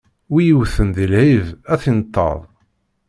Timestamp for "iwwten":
0.51-0.89